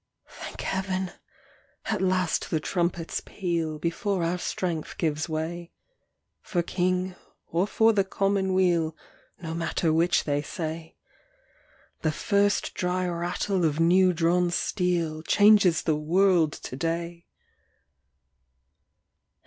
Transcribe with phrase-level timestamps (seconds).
[0.27, 1.11] Thank Heaven!
[1.85, 5.73] At last the trumpets peal Before our strength gives way.
[6.41, 7.13] For King
[7.45, 8.97] or for the Commonweal
[9.43, 10.95] No matter which they say,
[12.01, 17.27] The first dry rattle of new drawn steel Changes the world to day